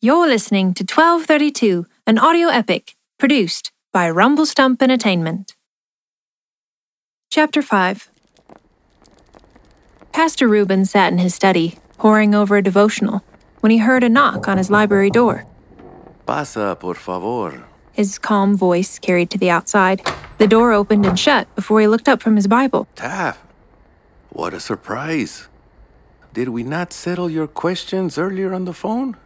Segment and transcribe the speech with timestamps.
[0.00, 5.56] You're listening to 1232, an audio epic produced by RumbleStump Entertainment.
[7.30, 8.10] Chapter 5
[10.12, 13.22] Pastor Ruben sat in his study, poring over a devotional,
[13.60, 15.46] when he heard a knock on his library door.
[16.26, 17.64] Pasa, por favor.
[17.92, 20.00] His calm voice carried to the outside.
[20.38, 22.88] The door opened and shut before he looked up from his Bible.
[22.94, 23.44] Taff,
[24.30, 25.48] what a surprise.
[26.34, 29.16] Did we not settle your questions earlier on the phone?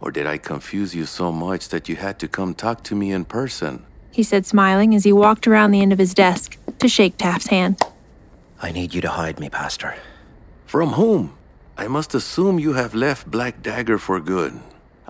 [0.00, 3.12] Or did I confuse you so much that you had to come talk to me
[3.12, 3.84] in person?
[4.10, 7.48] He said, smiling as he walked around the end of his desk to shake Taff's
[7.48, 7.82] hand.
[8.62, 9.96] I need you to hide me, Pastor.
[10.64, 11.34] From whom?
[11.76, 14.58] I must assume you have left Black Dagger for good.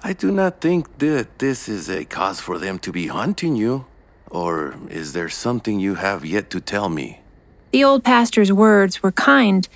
[0.02, 3.86] I do not think that this is a cause for them to be hunting you.
[4.28, 7.20] Or is there something you have yet to tell me?
[7.70, 9.68] The old pastor's words were kind,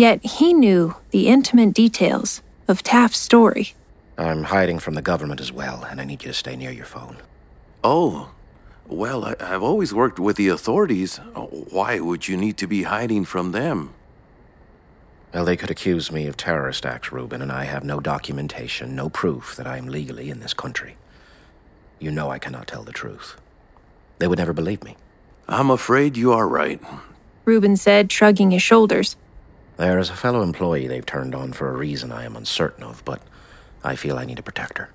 [0.00, 3.74] yet he knew the intimate details of Taff's story.
[4.16, 6.86] I'm hiding from the government as well, and I need you to stay near your
[6.86, 7.18] phone.
[7.84, 8.30] Oh,
[8.86, 11.18] well, I, have always worked with the authorities.
[11.34, 13.94] Why would you need to be hiding from them?
[15.32, 19.08] Well, they could accuse me of terrorist acts, Ruben, and I have no documentation, no
[19.08, 20.96] proof that I am legally in this country.
[21.98, 23.36] You know I cannot tell the truth.
[24.18, 24.96] They would never believe me.
[25.48, 26.80] I'm afraid you are right.
[27.44, 29.16] Ruben said, shrugging his shoulders.
[29.80, 33.02] There is a fellow employee they've turned on for a reason I am uncertain of,
[33.06, 33.22] but
[33.82, 34.90] I feel I need to protect her.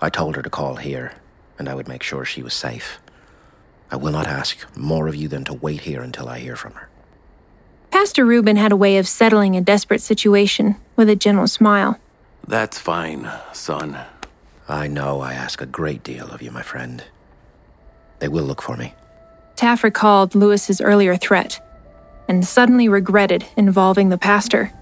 [0.00, 1.12] I told her to call here,
[1.56, 2.98] and I would make sure she was safe.
[3.92, 6.72] I will not ask more of you than to wait here until I hear from
[6.72, 6.88] her.
[7.92, 12.00] Pastor Ruben had a way of settling a desperate situation with a gentle smile.
[12.44, 14.00] That's fine, son.
[14.68, 17.04] I know I ask a great deal of you, my friend.
[18.18, 18.94] They will look for me.
[19.54, 21.60] Taff recalled Lewis's earlier threat
[22.28, 24.72] and suddenly regretted involving the pastor.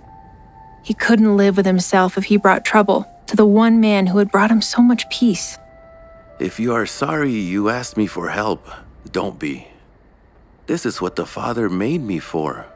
[0.83, 4.31] He couldn't live with himself if he brought trouble to the one man who had
[4.31, 5.59] brought him so much peace.
[6.39, 8.67] If you are sorry you asked me for help,
[9.13, 9.69] don't be.
[10.67, 12.67] This is what the Father made me for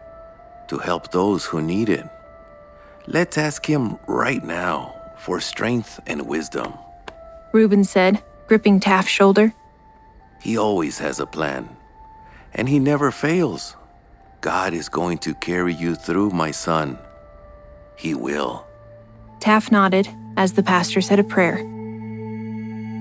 [0.68, 2.06] to help those who need it.
[3.06, 6.72] Let's ask Him right now for strength and wisdom.
[7.52, 9.54] Ruben said, gripping Taff's shoulder.
[10.40, 11.68] He always has a plan,
[12.52, 13.76] and He never fails.
[14.44, 16.98] God is going to carry you through, my son.
[17.96, 18.66] He will.
[19.40, 20.06] Taff nodded
[20.36, 21.62] as the pastor said a prayer.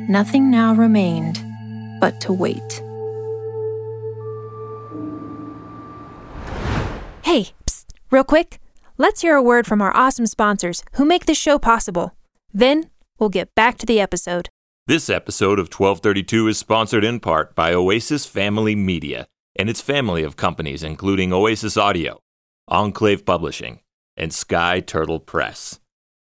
[0.07, 1.43] Nothing now remained
[1.99, 2.81] but to wait.
[7.25, 8.61] Hey, psst, real quick.
[8.97, 12.15] Let's hear a word from our awesome sponsors who make this show possible.
[12.53, 12.89] Then
[13.19, 14.47] we'll get back to the episode.
[14.87, 20.23] This episode of 1232 is sponsored in part by Oasis Family Media and its family
[20.23, 22.19] of companies, including Oasis Audio,
[22.67, 23.79] Enclave Publishing,
[24.17, 25.79] and Sky Turtle Press,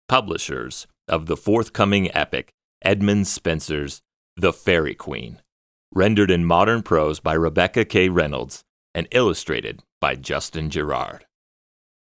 [0.07, 4.01] publishers of the forthcoming epic Edmund Spenser's
[4.37, 5.39] The Faerie Queene,
[5.93, 8.09] rendered in modern prose by Rebecca K.
[8.09, 8.63] Reynolds
[8.93, 11.25] and illustrated by Justin Gerard.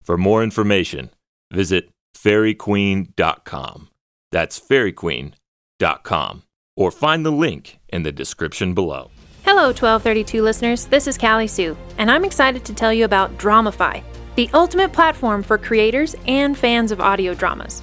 [0.04, 1.10] For more information,
[1.52, 3.90] visit faeriequeene.com.
[4.32, 6.44] That's faeriequeene.com.
[6.76, 9.10] Or find the link in the description below.
[9.50, 10.88] Hello, 1232 listeners.
[10.88, 14.04] This is Callie Sioux, and I'm excited to tell you about Dramafy,
[14.36, 17.82] the ultimate platform for creators and fans of audio dramas.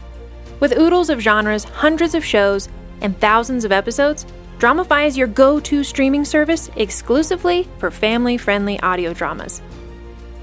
[0.61, 2.69] With oodles of genres, hundreds of shows,
[3.01, 4.27] and thousands of episodes,
[4.59, 9.61] Dramafy is your go to streaming service exclusively for family friendly audio dramas.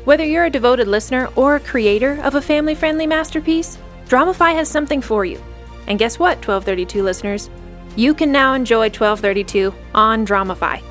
[0.05, 3.77] Whether you're a devoted listener or a creator of a family friendly masterpiece,
[4.07, 5.39] Dramafy has something for you.
[5.85, 7.51] And guess what, 1232 listeners?
[7.95, 10.81] You can now enjoy 1232 on Dramafy.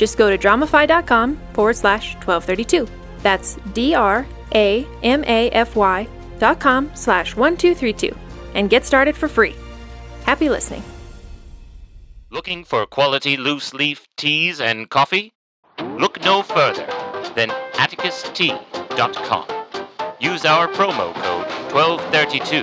[0.00, 2.88] Just go to dramafy.com forward slash 1232.
[3.18, 8.16] That's D R A M A F Y dot com slash 1232
[8.54, 9.54] and get started for free.
[10.24, 10.82] Happy listening.
[12.30, 15.34] Looking for quality loose leaf teas and coffee?
[15.98, 16.86] Look no further
[17.34, 19.44] than atticustea.com.
[20.18, 22.62] Use our promo code 1232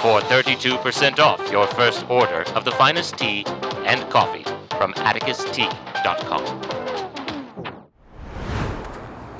[0.00, 3.44] for 32% off your first order of the finest tea
[3.84, 4.46] and coffee
[4.82, 6.42] from atticustea.com.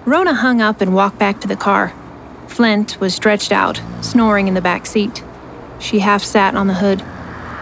[0.05, 1.93] Rhona hung up and walked back to the car.
[2.47, 5.25] Flint was stretched out, snoring in the back seat.
[5.81, 7.03] She half sat on the hood,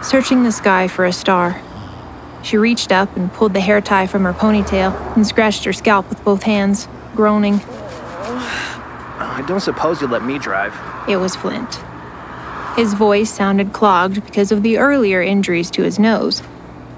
[0.03, 1.59] searching the sky for a star.
[2.43, 6.07] She reached up and pulled the hair tie from her ponytail and scratched her scalp
[6.07, 7.55] with both hands, groaning.
[7.63, 10.75] I don't suppose you'll let me drive.
[11.09, 11.79] It was Flint.
[12.75, 16.43] His voice sounded clogged because of the earlier injuries to his nose.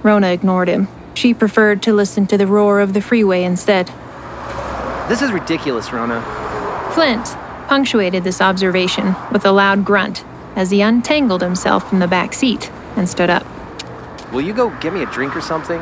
[0.04, 0.88] Rhona ignored him.
[1.16, 3.88] She preferred to listen to the roar of the freeway instead.
[5.08, 6.22] This is ridiculous, Rhona.
[6.94, 7.26] Flint,
[7.68, 12.70] punctuated this observation with a loud grunt as he untangled himself from the back seat
[12.96, 13.46] and stood up.
[14.32, 15.80] Will you go get me a drink or something?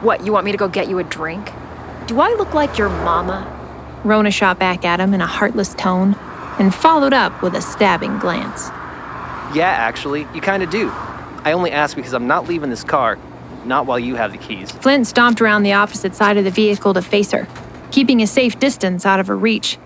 [0.00, 1.52] What, you want me to go get you a drink?
[2.06, 3.46] Do I look like your mama?
[4.02, 6.16] Rhona shot back at him in a heartless tone
[6.58, 8.68] and followed up with a stabbing glance.
[9.54, 10.92] Yeah, actually, you kinda do.
[11.44, 13.18] I only ask because I'm not leaving this car,
[13.64, 14.70] not while you have the keys.
[14.70, 17.48] Flint stomped around the opposite side of the vehicle to face her,
[17.90, 19.78] keeping a safe distance out of her reach.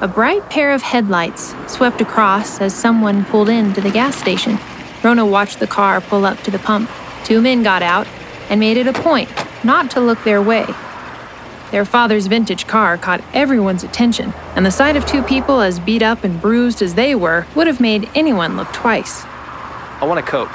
[0.00, 4.56] A bright pair of headlights swept across as someone pulled into the gas station.
[5.02, 6.90] Rhona watched the car pull up to the pump.
[7.24, 8.06] Two men got out
[8.48, 9.30] and made it a point
[9.62, 10.66] not to look their way.
[11.70, 16.02] Their father's vintage car caught everyone's attention, and the sight of two people as beat
[16.02, 19.24] up and bruised as they were would have made anyone look twice.
[20.00, 20.50] I want a Coke.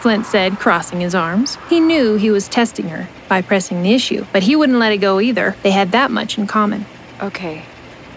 [0.00, 1.58] Flint said, crossing his arms.
[1.68, 4.98] He knew he was testing her by pressing the issue, but he wouldn't let it
[4.98, 5.56] go either.
[5.62, 6.86] They had that much in common.
[7.20, 7.64] Okay.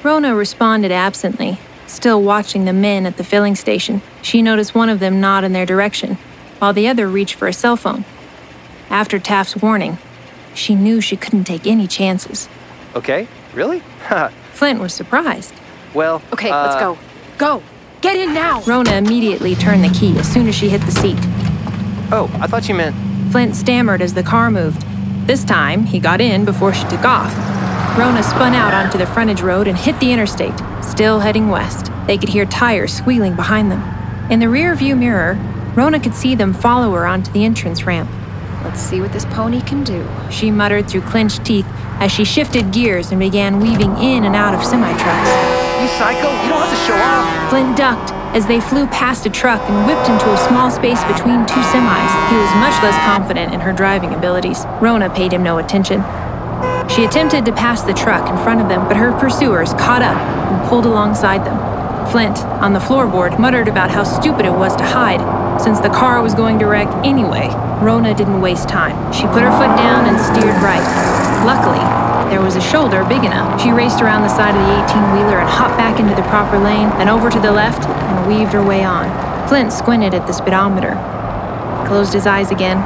[0.04, 1.58] Rhona responded absently,
[1.88, 4.02] still watching the men at the filling station.
[4.22, 6.16] She noticed one of them nod in their direction,
[6.60, 8.06] while the other reached for a cell phone.
[8.90, 9.98] After Taff's warning,
[10.54, 12.48] she knew she couldn't take any chances.
[12.96, 13.28] Okay?
[13.54, 13.80] Really?
[14.54, 15.54] Flint was surprised.
[15.94, 16.98] well, Okay, uh, let's go.
[17.38, 17.64] Go!
[18.02, 18.62] Get in now!
[18.62, 21.18] Rhona immediately turned the key as soon as she hit the seat.
[22.14, 22.96] Oh, I thought you meant.
[23.34, 24.82] Flint stammered as the car moved.
[25.28, 27.34] This time, he got in before she took off.
[27.98, 31.92] Rhona spun out onto the frontage road and hit the interstate, still heading west.
[32.08, 33.84] They could hear tires squealing behind them.
[34.32, 35.36] In the rear view mirror,
[35.76, 38.10] Rhona could see them follow her onto the entrance ramp.
[38.64, 40.08] Let's see what this pony can do.
[40.32, 41.68] She muttered through clenched teeth
[42.00, 45.59] as she shifted gears and began weaving in and out of semi trucks.
[45.80, 46.28] You psycho?
[46.44, 47.50] You don't have to show off.
[47.50, 51.46] Flint ducked as they flew past a truck and whipped into a small space between
[51.48, 52.12] two semis.
[52.30, 54.66] He was much less confident in her driving abilities.
[54.84, 56.04] Rhona paid him no attention.
[56.90, 60.18] She attempted to pass the truck in front of them, but her pursuers caught up
[60.18, 61.58] and pulled alongside them.
[62.12, 65.22] Flint, on the floorboard, muttered about how stupid it was to hide,
[65.62, 67.48] since the car was going to wreck anyway.
[67.80, 68.98] Rhona didn't waste time.
[69.14, 70.84] She put her foot down and steered right.
[71.46, 71.80] Luckily,
[72.30, 73.62] there was a shoulder big enough.
[73.62, 76.60] She raced around the side of the 18 wheeler and hopped back into the proper
[76.60, 79.10] lane, then over to the left and weaved her way on.
[79.48, 80.94] Flint squinted at the speedometer.
[81.88, 82.78] Closed his eyes again.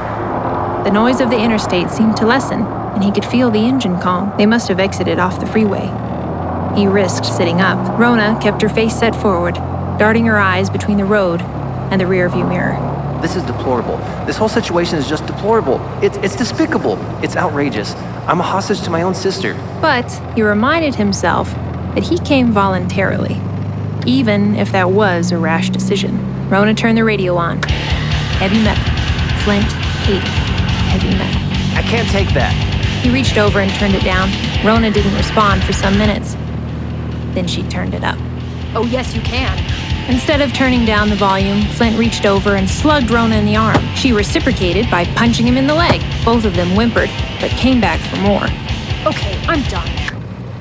[0.86, 4.34] The noise of the interstate seemed to lessen, and he could feel the engine calm.
[4.38, 5.92] They must have exited off the freeway.
[6.76, 7.78] He risked sitting up.
[8.00, 9.56] Rhona kept her face set forward,
[10.00, 12.93] darting her eyes between the road and the rearview mirror.
[13.24, 13.96] This is deplorable.
[14.26, 15.80] This whole situation is just deplorable.
[16.04, 16.98] It's, it's despicable.
[17.24, 17.96] It's outrageous.
[18.28, 19.54] I'm a hostage to my own sister.
[19.80, 21.50] But he reminded himself
[21.96, 23.40] that he came voluntarily,
[24.06, 26.18] even if that was a rash decision.
[26.50, 27.64] Rhona turned the radio on.
[27.64, 28.84] Heavy metal.
[29.46, 29.72] Flint
[30.04, 30.28] hated
[30.92, 31.42] heavy metal.
[31.78, 32.52] I can't take that.
[33.04, 34.28] He reached over and turned it down.
[34.64, 36.34] Rhona didn't respond for some minutes.
[37.34, 38.18] Then she turned it up.
[38.76, 39.58] Oh, yes, you can.
[40.10, 43.82] Instead of turning down the volume, Flint reached over and slugged Rhona in the arm.
[43.96, 46.02] She reciprocated by punching him in the leg.
[46.26, 47.10] Both of them whimpered,
[47.40, 48.44] but came back for more.
[49.06, 49.88] Okay, I'm done.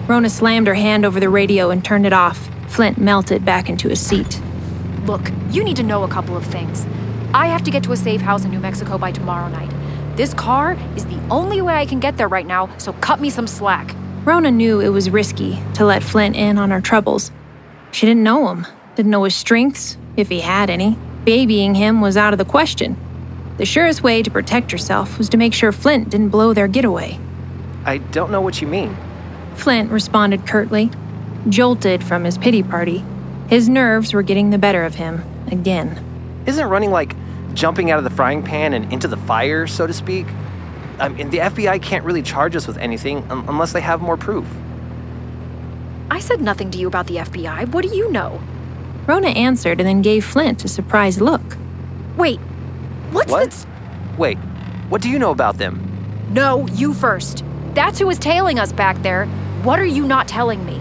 [0.07, 2.49] Rhona slammed her hand over the radio and turned it off.
[2.69, 4.41] Flint melted back into his seat.
[5.07, 6.87] Look, you need to know a couple of things.
[7.35, 9.71] I have to get to a safe house in New Mexico by tomorrow night.
[10.17, 13.31] This car is the only way I can get there right now, so cut me
[13.31, 13.97] some slack.
[14.25, 17.33] Rhona knew it was risky to let Flint in on her troubles.
[17.91, 20.97] She didn't know him, didn't know his strengths, if he had any.
[21.25, 22.97] Babying him was out of the question.
[23.57, 27.19] The surest way to protect yourself was to make sure Flint didn't blow their getaway.
[27.85, 28.97] I don't know what you mean.
[29.55, 30.91] Flint responded curtly,
[31.49, 33.05] jolted from his pity party.
[33.49, 36.03] His nerves were getting the better of him again.
[36.47, 37.15] Isn't running like
[37.55, 40.27] jumping out of the frying pan and into the fire, so to speak?
[40.99, 44.17] I mean, the FBI can't really charge us with anything un- unless they have more
[44.17, 44.47] proof.
[46.11, 47.69] I said nothing to you about the FBI.
[47.73, 48.41] What do you know?
[49.07, 51.43] Rhona answered and then gave Flint a surprised look.
[52.17, 52.39] Wait,
[53.11, 53.51] what's What?
[53.51, 53.67] the.
[54.19, 54.39] Wait,
[54.89, 55.81] what do you know about them?
[56.31, 57.45] No, you first.
[57.75, 59.27] That's who was tailing us back there.
[59.65, 60.81] What are you not telling me?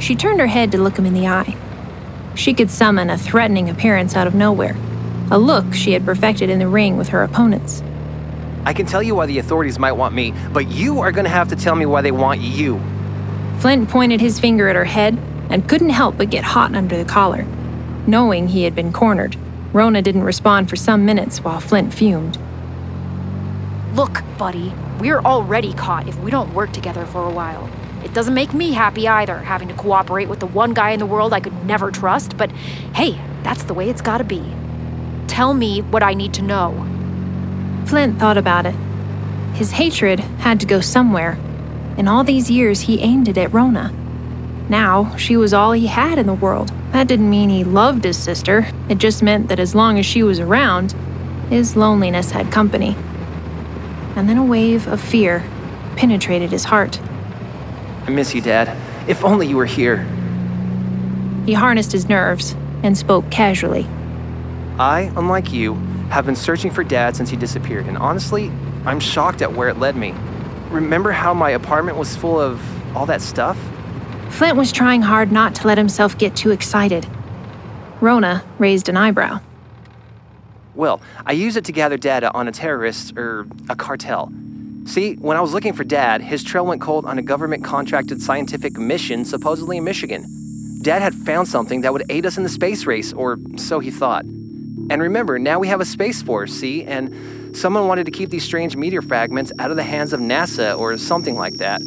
[0.00, 1.56] She turned her head to look him in the eye.
[2.34, 4.76] She could summon a threatening appearance out of nowhere,
[5.30, 7.82] a look she had perfected in the ring with her opponents.
[8.64, 11.48] I can tell you why the authorities might want me, but you are gonna have
[11.48, 12.80] to tell me why they want you.
[13.60, 15.18] Flint pointed his finger at her head
[15.50, 17.44] and couldn't help but get hot under the collar.
[18.06, 19.36] Knowing he had been cornered,
[19.72, 22.38] Rhona didn't respond for some minutes while Flint fumed.
[23.94, 27.68] Look, buddy, we're already caught if we don't work together for a while.
[28.04, 31.06] It doesn't make me happy either, having to cooperate with the one guy in the
[31.06, 32.50] world I could never trust, but
[32.94, 34.42] hey, that's the way it's gotta be.
[35.26, 36.72] Tell me what I need to know.
[37.86, 38.74] Flint thought about it.
[39.54, 41.38] His hatred had to go somewhere.
[41.96, 43.92] In all these years, he aimed it at Rhona.
[44.68, 46.70] Now, she was all he had in the world.
[46.92, 50.22] That didn't mean he loved his sister, it just meant that as long as she
[50.22, 50.94] was around,
[51.48, 52.94] his loneliness had company.
[54.16, 55.42] And then a wave of fear
[55.96, 57.00] penetrated his heart.
[58.06, 58.76] I miss you, Dad.
[59.08, 60.06] If only you were here.
[61.46, 63.86] He harnessed his nerves and spoke casually.
[64.78, 65.74] I, unlike you,
[66.10, 68.52] have been searching for Dad since he disappeared, and honestly,
[68.84, 70.14] I'm shocked at where it led me.
[70.70, 72.60] Remember how my apartment was full of
[72.96, 73.58] all that stuff?
[74.38, 77.04] Flint was trying hard not to let himself get too excited.
[78.00, 79.40] Rhona raised an eyebrow.
[80.76, 84.30] Well, I use it to gather data on a terrorist or a cartel.
[84.84, 88.22] See, when I was looking for Dad, his trail went cold on a government contracted
[88.22, 90.24] scientific mission supposedly in Michigan.
[90.82, 93.90] Dad had found something that would aid us in the space race, or so he
[93.90, 94.22] thought.
[94.22, 98.44] And remember, now we have a space force, see, and someone wanted to keep these
[98.44, 101.80] strange meteor fragments out of the hands of NASA or something like that.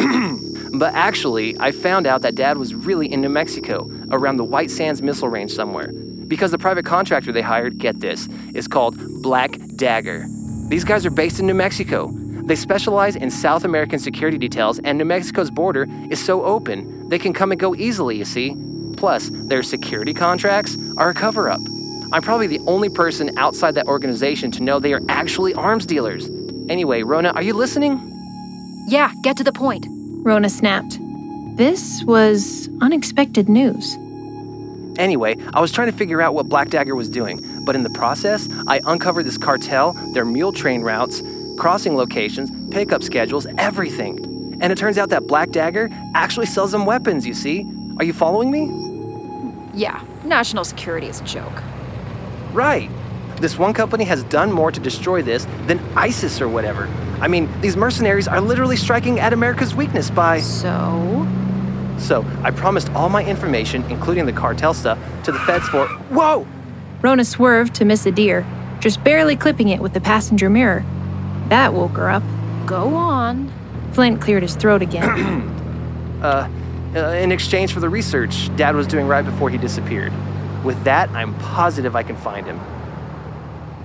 [0.74, 4.70] but actually, I found out that Dad was really in New Mexico, around the White
[4.70, 5.92] Sands missile range somewhere.
[6.28, 10.26] Because the private contractor they hired, get this, is called Black Dagger.
[10.68, 12.10] These guys are based in New Mexico.
[12.44, 17.18] They specialize in South American security details, and New Mexico's border is so open, they
[17.18, 18.56] can come and go easily, you see.
[18.96, 21.60] Plus, their security contracts are a cover up.
[22.12, 26.28] I'm probably the only person outside that organization to know they are actually arms dealers.
[26.68, 28.00] Anyway, Rhona, are you listening?
[28.88, 29.86] Yeah, get to the point.
[30.22, 30.98] Rhona snapped.
[31.56, 33.96] This was unexpected news.
[34.96, 37.90] Anyway, I was trying to figure out what Black Dagger was doing, but in the
[37.90, 41.22] process, I uncovered this cartel, their mule train routes,
[41.58, 44.58] crossing locations, pickup schedules, everything.
[44.60, 47.66] And it turns out that Black Dagger actually sells them weapons, you see?
[47.98, 48.70] Are you following me?
[49.74, 51.62] Yeah, national security is a joke.
[52.52, 52.88] Right.
[53.38, 56.88] This one company has done more to destroy this than ISIS or whatever.
[57.22, 60.40] I mean, these mercenaries are literally striking at America's weakness by.
[60.40, 61.24] So?
[61.96, 65.86] So, I promised all my information, including the cartel stuff, to the feds for.
[65.86, 66.44] Whoa!
[67.00, 68.44] Rhona swerved to miss a deer,
[68.80, 70.84] just barely clipping it with the passenger mirror.
[71.48, 72.24] That woke her up.
[72.66, 73.52] Go on.
[73.92, 75.42] Flint cleared his throat again.
[76.22, 76.48] uh,
[76.96, 80.12] uh, in exchange for the research Dad was doing right before he disappeared.
[80.64, 82.58] With that, I'm positive I can find him.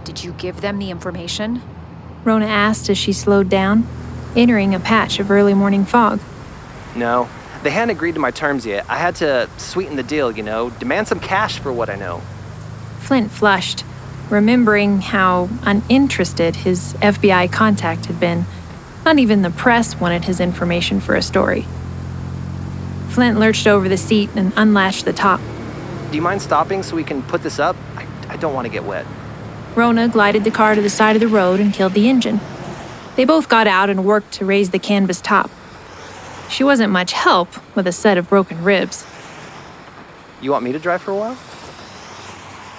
[0.06, 1.62] Did you give them the information?
[2.26, 3.88] Rhona asked as she slowed down,
[4.36, 6.20] entering a patch of early morning fog.
[6.96, 7.30] No,
[7.64, 8.86] they hadn't agreed to my terms yet.
[8.90, 12.22] I had to sweeten the deal, you know, demand some cash for what I know.
[13.00, 13.84] Flint flushed,
[14.30, 18.46] remembering how uninterested his FBI contact had been.
[19.06, 21.66] Not even the press wanted his information for a story.
[23.10, 25.40] Flint lurched over the seat and unlatched the top.
[26.10, 27.76] Do you mind stopping so we can put this up?
[27.96, 29.06] I, I don't want to get wet.
[29.78, 32.40] Rhona glided the car to the side of the road and killed the engine.
[33.16, 35.52] They both got out and worked to raise the canvas top.
[36.50, 39.06] She wasn't much help with a set of broken ribs.
[40.42, 41.38] You want me to drive for a while?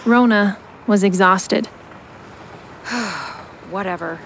[0.02, 0.56] Rhona
[0.88, 1.66] was exhausted.
[3.70, 4.18] Whatever.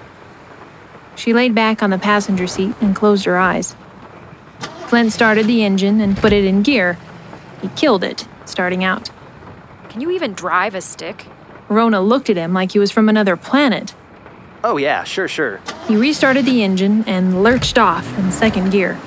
[1.15, 3.77] She laid back on the passenger seat and closed her eyes.
[4.87, 6.97] Flint started the engine and put it in gear.
[7.61, 9.11] He killed it, starting out.
[9.91, 11.27] Can you even drive a stick?
[11.73, 13.95] Rhona looked at him like he was from another planet.
[14.65, 15.61] Oh, yeah, sure, sure.
[15.89, 18.99] He restarted the engine and lurched off in second gear.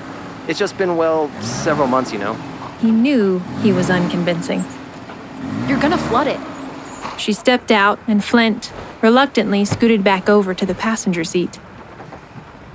[0.47, 2.33] It's just been, well, several months, you know.
[2.81, 4.63] He knew he was unconvincing.
[5.67, 6.39] You're gonna flood it.
[7.19, 11.59] She stepped out, and Flint reluctantly scooted back over to the passenger seat.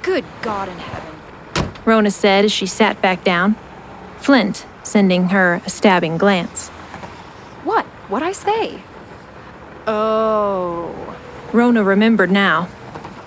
[0.02, 1.70] Good God in heaven.
[1.84, 3.56] Rhona said as she sat back down,
[4.18, 6.68] Flint sending her a stabbing glance.
[7.64, 7.84] What?
[8.08, 8.82] What'd I say?
[9.86, 11.16] Oh.
[11.52, 12.68] Rhona remembered now.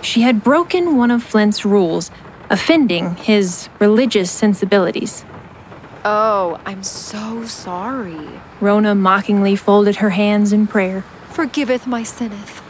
[0.02, 2.12] She had broken one of Flint's rules,
[2.50, 5.26] offending his religious sensibilities.
[6.06, 8.30] Oh, I'm so sorry.
[8.60, 11.04] Rhona mockingly folded her hands in prayer.
[11.30, 12.62] Forgiveth my sinneth.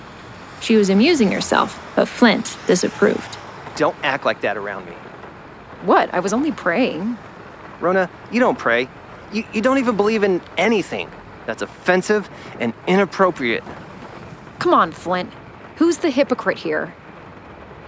[0.62, 3.38] She was amusing herself, but Flint disapproved.
[3.76, 4.94] Don't act like that around me.
[5.84, 6.14] What?
[6.14, 7.18] I was only praying.
[7.82, 8.88] Rhona, you don't pray.
[9.34, 11.10] You, you don't even believe in anything.
[11.46, 13.64] That's offensive and inappropriate.
[14.60, 15.32] Come on, Flint.
[15.78, 16.94] Who's the hypocrite here?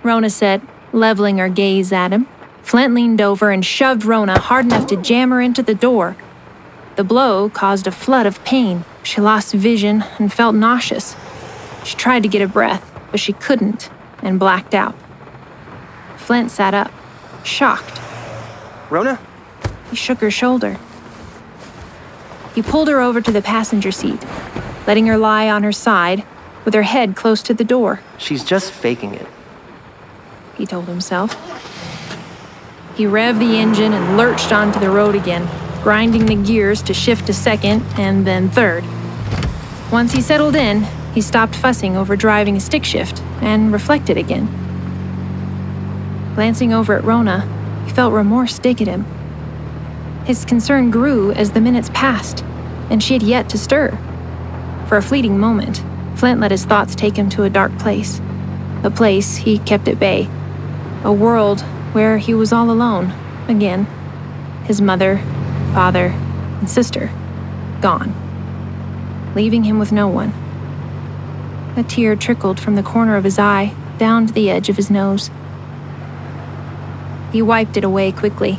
[0.03, 2.27] Rhona said, leveling her gaze at him.
[2.61, 6.17] Flint leaned over and shoved Rhona hard enough to jam her into the door.
[6.95, 8.85] The blow caused a flood of pain.
[9.03, 11.15] She lost vision and felt nauseous.
[11.83, 13.89] She tried to get a breath, but she couldn't
[14.21, 14.95] and blacked out.
[16.17, 16.91] Flint sat up,
[17.43, 18.01] shocked.
[18.89, 19.19] Rhona?
[19.89, 20.77] He shook her shoulder.
[22.55, 24.23] He pulled her over to the passenger seat,
[24.87, 26.23] letting her lie on her side
[26.63, 27.99] with her head close to the door.
[28.17, 29.27] She's just faking it.
[30.55, 31.33] He told himself.
[32.95, 35.47] He revved the engine and lurched onto the road again,
[35.83, 38.85] grinding the gears to shift to second and then third.
[39.91, 40.83] Once he settled in,
[41.13, 44.45] he stopped fussing over driving a stick shift and reflected again.
[46.35, 47.43] Glancing over at Rhona,
[47.85, 49.05] he felt remorse dig at him.
[50.25, 52.43] His concern grew as the minutes passed,
[52.89, 53.91] and she had yet to stir.
[54.87, 55.83] For a fleeting moment,
[56.15, 58.19] Flint let his thoughts take him to a dark place.
[58.83, 60.27] A place he kept at bay.
[61.03, 61.61] A world
[61.93, 63.13] where he was all alone,
[63.47, 63.85] again.
[64.63, 65.19] His mother,
[65.73, 66.07] father,
[66.59, 67.11] and sister
[67.81, 68.13] gone,
[69.35, 70.33] leaving him with no one.
[71.77, 74.89] A tear trickled from the corner of his eye down to the edge of his
[74.89, 75.29] nose.
[77.31, 78.57] He wiped it away quickly,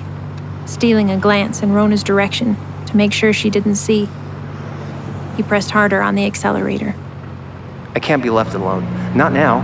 [0.66, 2.56] stealing a glance in Rhona's direction
[2.86, 4.08] to make sure she didn't see.
[5.36, 6.94] He pressed harder on the accelerator.
[7.94, 8.84] I can't be left alone.
[9.16, 9.60] Not now.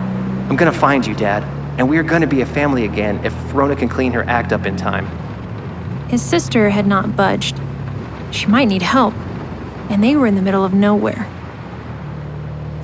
[0.49, 1.43] I'm gonna find you, Dad,
[1.79, 4.67] and we are gonna be a family again if Rhona can clean her act up
[4.67, 5.07] in time.
[6.09, 7.61] His sister had not budged.
[8.31, 9.15] She might need help,
[9.91, 11.29] and they were in the middle of nowhere.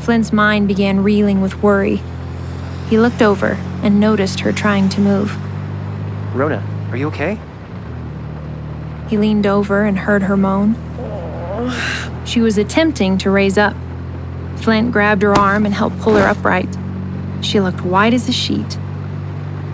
[0.01, 2.01] Flint's mind began reeling with worry.
[2.89, 5.31] He looked over and noticed her trying to move.
[6.33, 7.39] Rhona, are you okay?
[9.09, 10.77] He leaned over and heard her moan.
[12.27, 13.75] She was attempting to raise up.
[14.57, 16.69] Flint grabbed her arm and helped pull her upright.
[17.41, 18.79] She looked white as a sheet.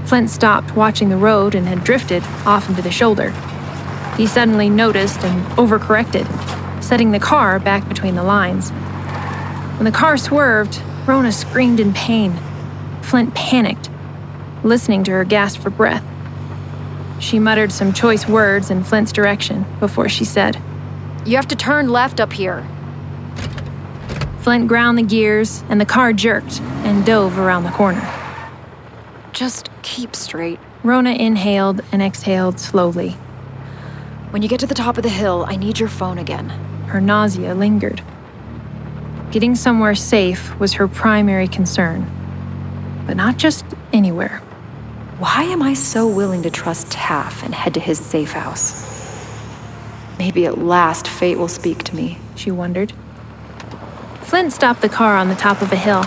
[0.04, 3.30] Flint stopped watching the road and had drifted off into the shoulder.
[4.16, 6.26] He suddenly noticed and overcorrected,
[6.82, 8.70] setting the car back between the lines.
[9.78, 10.74] When the car swerved,
[11.06, 12.38] Rhona screamed in pain.
[13.02, 13.90] Flint panicked,
[14.62, 16.04] listening to her gasp for breath.
[17.18, 20.60] She muttered some choice words in Flint's direction before she said,
[21.24, 22.66] You have to turn left up here.
[24.40, 28.02] Flint ground the gears, and the car jerked and dove around the corner.
[29.32, 30.60] Just keep straight.
[30.82, 33.16] Rhona inhaled and exhaled slowly.
[34.30, 36.50] When you get to the top of the hill, I need your phone again.
[36.88, 38.02] Her nausea lingered.
[39.30, 42.10] Getting somewhere safe was her primary concern.
[43.06, 44.42] But not just anywhere.
[45.18, 48.82] Why am I so willing to trust Taff and head to his safe house?
[50.18, 52.18] Maybe at last fate will speak to me.
[52.34, 52.92] She wondered.
[54.22, 56.02] Flint stopped the car on the top of a hill.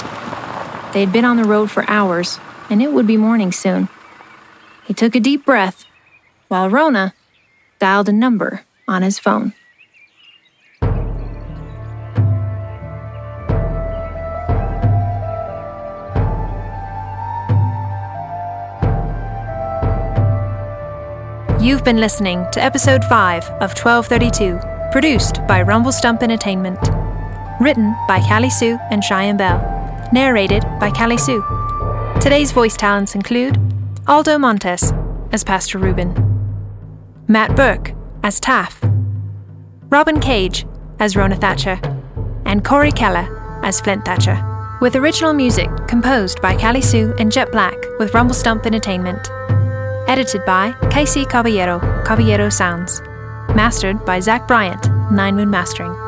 [0.92, 2.38] They had been on the road for hours,
[2.70, 3.88] and it would be morning soon.
[4.86, 5.86] He took a deep breath
[6.50, 7.14] while Rhona
[7.80, 9.54] dialed a number on his phone.
[21.68, 24.58] You've been listening to episode 5 of 1232,
[24.94, 26.80] produced by RumbleStump Entertainment.
[27.60, 29.60] Written by Callie Sioux and Cheyenne Belle.
[30.14, 31.44] Narrated by Callie Sioux.
[32.22, 33.60] Today's voice talents include
[34.08, 34.94] Aldo Montes
[35.34, 36.16] as Pastor Ruben,
[37.28, 38.80] Matt Burke as Taff,
[39.90, 40.66] Robyn Cage
[41.00, 41.82] as Rhona Thatcher,
[42.46, 44.42] and Corey Keller as Flint Thatcher.
[44.80, 49.30] With original music composed by Callie Sioux and Jhett Black with RumbleStump Entertainment.
[50.08, 53.02] Edited by KC Caballero, Caballero Sounds.
[53.54, 56.07] Mastered by Zac Bryant, Nine Moon Mastering.